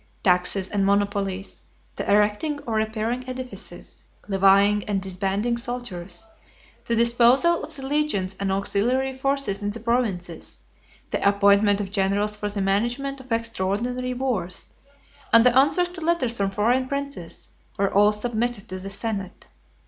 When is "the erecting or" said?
1.95-2.73